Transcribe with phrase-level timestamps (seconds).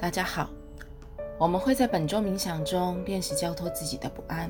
[0.00, 0.48] 大家好，
[1.40, 4.48] 我们会在本周冥想中练习交托自己的不安，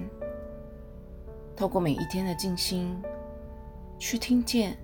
[1.56, 2.94] 透过每一天的静心，
[3.98, 4.76] 去听见、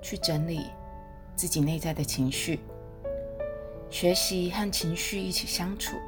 [0.00, 0.70] 去整理
[1.36, 2.60] 自己内在的情绪，
[3.90, 5.98] 学习和情绪一起相处，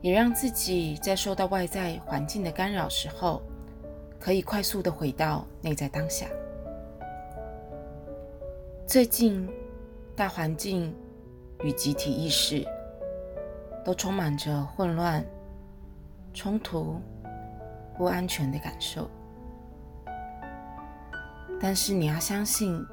[0.00, 3.42] 也让自己在受到外在环境的干扰时候，
[4.18, 6.26] 可以快速的回到内在当下。
[8.86, 9.46] 最近，
[10.16, 10.94] 大环境
[11.62, 12.66] 与集体意识
[13.84, 15.24] 都充满着混乱、
[16.34, 17.00] 冲突、
[17.96, 19.10] 不安全的感受。
[21.60, 22.84] 但是你要相信，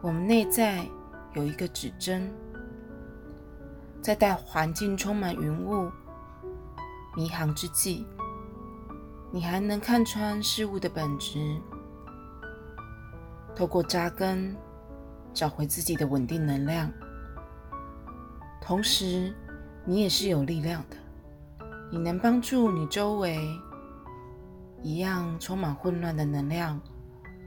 [0.00, 0.86] 我们内在
[1.34, 2.32] 有一个指针，
[4.00, 5.90] 在待环境充满云雾、
[7.16, 8.06] 迷航之际，
[9.30, 11.38] 你还能看穿事物的本质，
[13.54, 14.56] 透过扎根。
[15.34, 16.90] 找回自己的稳定能量，
[18.60, 19.32] 同时
[19.84, 20.96] 你也是有力量的。
[21.90, 23.40] 你能帮助你周围
[24.82, 26.78] 一样充满混乱的能量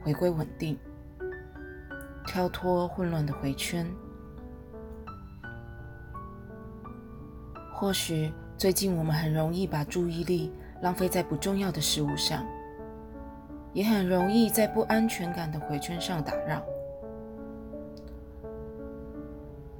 [0.02, 0.76] 回归稳定，
[2.26, 3.86] 跳脱混乱的回圈。
[7.72, 10.52] 或许最近我们很容易把注意力
[10.82, 12.44] 浪费在不重要的事物上，
[13.72, 16.60] 也很容易在不安全感的回圈上打扰。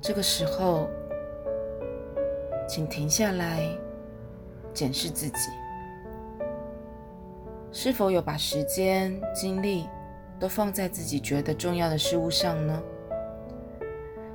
[0.01, 0.89] 这个时候，
[2.75, 3.69] 请停下来
[4.73, 5.51] 检视自己，
[7.71, 9.87] 是否有把时间、精力
[10.41, 12.83] 都放在自己觉得重要的事物上呢？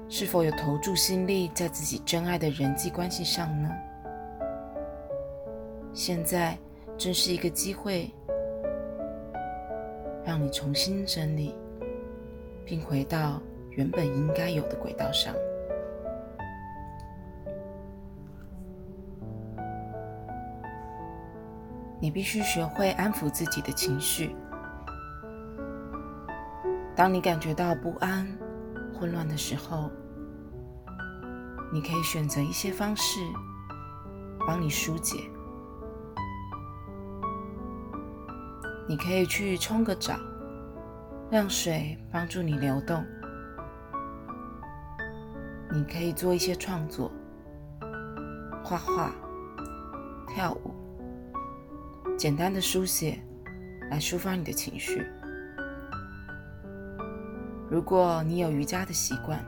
[0.08, 3.72] 是否有投注心力在自己真爱的人际关系上呢？
[5.92, 6.56] 现在
[6.96, 8.12] 正是一个机会，
[10.24, 11.56] 让你重新整理，
[12.64, 13.42] 并回到
[13.72, 15.34] 原本应该有的轨道上。
[22.00, 24.36] 你必须学会安抚自己的情绪。
[26.96, 28.28] 当你感觉到不安、
[28.94, 29.92] 混乱的时候，
[31.72, 33.20] 你可以选择一些方式
[34.48, 35.18] 帮你疏解。
[38.88, 40.16] 你可以去冲个澡，
[41.30, 43.04] 让水帮助你流动。
[45.72, 47.12] 你可以做一些创作，
[48.64, 49.12] 画画、
[50.28, 50.87] 跳舞。
[52.18, 53.20] 简单的书写
[53.92, 55.06] 来抒发你的情绪。
[57.70, 59.40] 如果你有瑜伽的习惯，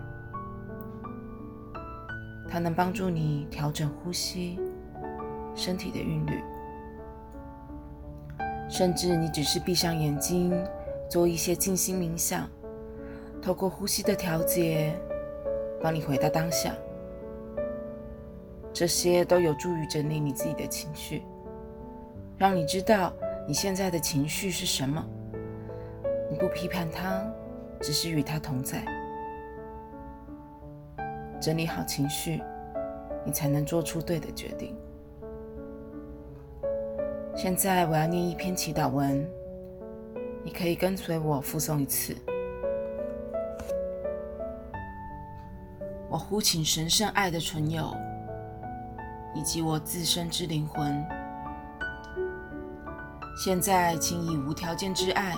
[2.47, 4.59] 它能帮助你调整呼吸、
[5.56, 6.40] 身体的韵律。
[8.69, 10.53] 甚至你只是闭上眼睛
[11.09, 12.47] 做一些静心冥想，
[13.41, 14.94] 透过呼吸的调节，
[15.81, 16.72] 帮你回到当下。
[18.72, 21.24] 这些都有助于整理你自己的情绪。
[22.40, 23.12] 让你知道
[23.46, 25.06] 你现在的情绪是什么，
[26.32, 27.22] 你不批判它，
[27.82, 28.82] 只是与它同在。
[31.42, 32.42] 整理好情绪，
[33.26, 34.74] 你才能做出对的决定。
[37.36, 39.30] 现在我要念一篇祈祷文，
[40.42, 42.16] 你可以跟随我复诵一次。
[46.10, 47.94] 我呼请神圣爱的存有，
[49.36, 51.19] 以及我自身之灵魂。
[53.42, 55.38] 现在，请以无条件之爱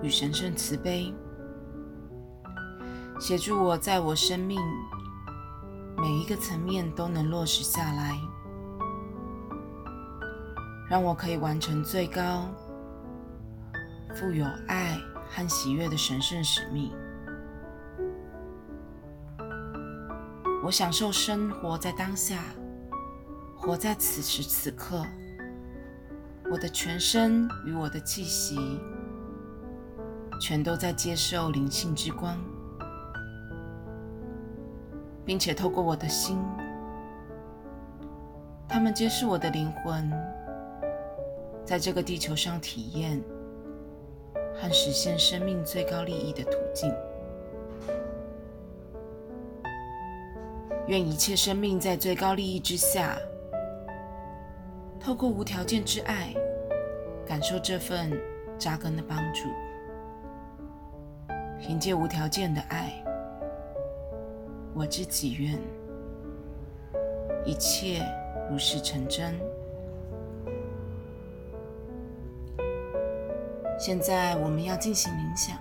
[0.00, 1.12] 与神圣慈悲，
[3.18, 4.60] 协助我在我生命
[5.96, 8.16] 每一个层面都能落实下来，
[10.88, 12.48] 让我可以完成最高、
[14.14, 14.96] 富有爱
[15.30, 16.92] 和喜悦的神圣使命。
[20.62, 22.44] 我享受生活在当下，
[23.56, 25.04] 活在此时此刻。
[26.52, 28.78] 我的全身与我的气息，
[30.38, 32.38] 全都在接受灵性之光，
[35.24, 36.38] 并且透过我的心，
[38.68, 40.12] 他们皆是我的灵魂，
[41.64, 43.18] 在这个地球上体验
[44.54, 46.92] 和实现生命最高利益的途径。
[50.86, 53.16] 愿一切生命在最高利益之下。
[55.04, 56.32] 透过无条件之爱，
[57.32, 58.12] 感受这份
[58.58, 59.48] 扎根的帮助。
[61.58, 63.02] 凭借无条件的爱，
[64.74, 65.58] 我之己愿，
[67.46, 68.04] 一切
[68.50, 69.34] 如是成真。
[73.78, 75.56] 现在我们要进行冥想。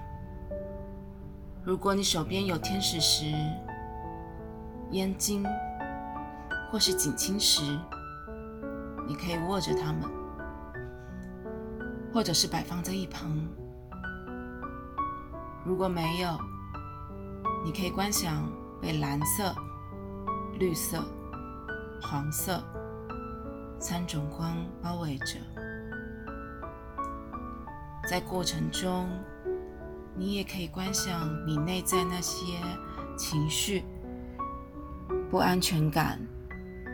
[1.64, 3.34] 如果你手边有天使石，
[4.90, 5.42] 烟茎
[6.70, 7.62] 或是紧青石，
[9.08, 10.02] 你可以握着它们，
[12.14, 13.32] 或者是摆放在一旁。
[15.64, 16.38] 如果没有，
[17.64, 19.56] 你可以观想被蓝色、
[20.60, 21.04] 绿色、
[22.02, 22.64] 黄色
[23.80, 25.38] 三种光包围着，
[28.10, 29.08] 在过程中，
[30.16, 32.58] 你也可以观想你内在那些
[33.16, 33.84] 情绪、
[35.30, 36.20] 不安全感、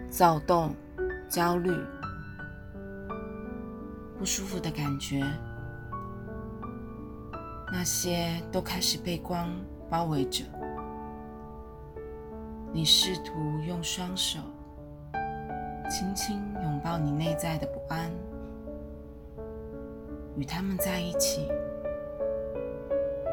[0.10, 0.76] 躁动、
[1.30, 1.72] 焦虑、
[4.18, 5.22] 不舒服的感觉，
[7.72, 9.48] 那些都开始被光
[9.90, 10.44] 包围着。
[12.74, 13.34] 你试图
[13.66, 14.40] 用双手
[15.90, 18.12] 轻轻拥抱你内在的不安，
[20.36, 21.48] 与他们在一起，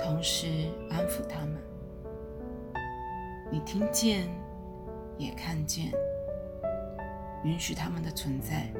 [0.02, 1.56] 同时安抚他们。
[3.50, 4.28] 你听见，
[5.16, 5.92] 也看见，
[7.42, 8.70] 允许他们的存在。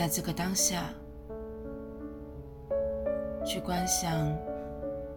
[0.00, 0.84] 在这个当下。
[3.44, 4.34] 去观想，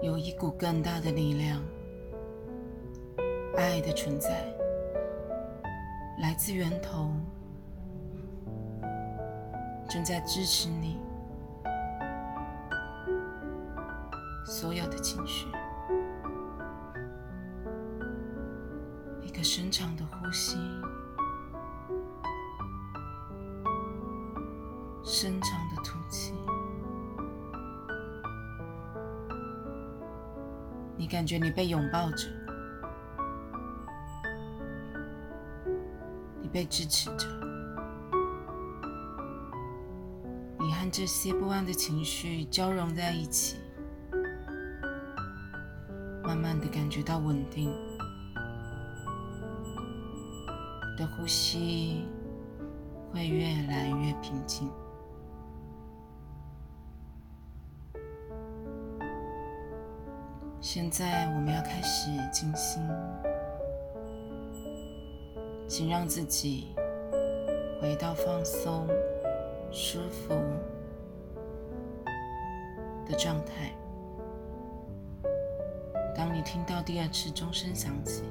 [0.01, 1.63] 有一股更大的力量，
[3.55, 4.43] 爱的存在，
[6.19, 7.13] 来自源头，
[9.89, 10.99] 正在支持你
[14.45, 15.47] 所有的情绪。
[19.21, 20.57] 一个深长的呼吸，
[25.23, 26.33] 深长的吐气。
[30.97, 32.27] 你感觉你被拥抱着，
[36.41, 37.25] 你被支持着，
[40.59, 43.55] 你和这些不安的情绪交融在一起，
[46.21, 47.71] 慢慢的感觉到稳定，
[50.97, 52.05] 的呼吸
[53.13, 54.69] 会越来越平静。
[60.63, 62.81] 现在我们要开始静心，
[65.67, 66.73] 请让自己
[67.81, 68.87] 回到放松、
[69.69, 70.29] 舒服
[73.05, 73.73] 的状态。
[76.15, 78.23] 当你听到第二次钟声响起，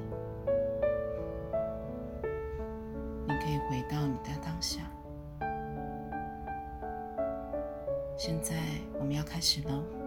[3.27, 4.81] 你可以回到你的当下。
[8.17, 8.55] 现在
[8.99, 10.02] 我们要开始了。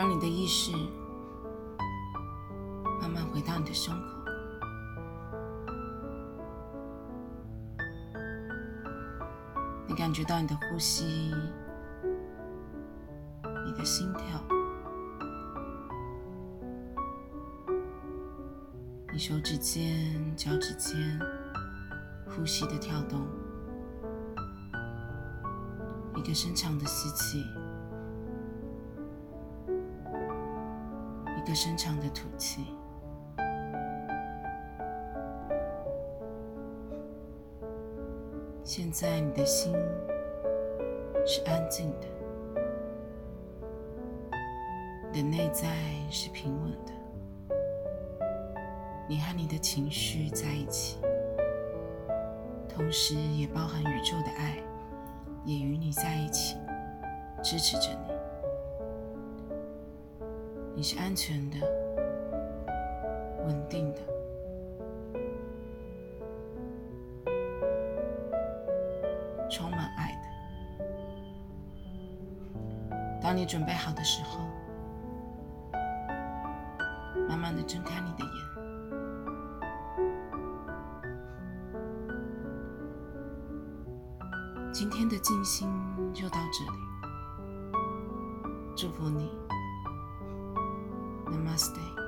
[0.00, 0.72] 让你的意识
[3.02, 4.08] 慢慢回到你的胸口。
[9.86, 11.04] 你感觉到你的呼吸，
[13.66, 14.42] 你的心跳，
[19.12, 21.20] 你手指尖、脚趾尖
[22.26, 23.20] 呼吸的跳动，
[26.16, 27.44] 一个深长的吸气，
[31.50, 32.64] 个深长的吐气。
[38.62, 39.74] 现在你的心
[41.26, 42.06] 是安静的，
[45.12, 45.66] 你的内在
[46.08, 46.92] 是平稳的，
[49.08, 51.00] 你和你的情绪在一起，
[52.68, 54.56] 同时也包含宇宙的爱，
[55.44, 56.56] 也与你在一起，
[57.42, 58.19] 支持着你。
[60.80, 61.58] 你是安全的，
[63.44, 64.00] 稳定的。
[69.50, 70.20] 充满爱的。
[73.20, 74.40] 当你准备好的时候，
[77.28, 78.32] 慢慢的睁开你的眼。
[84.72, 85.68] 今天的静心
[86.14, 86.78] 就到这里，
[88.74, 89.30] 祝福你
[91.30, 91.99] ，Namaste。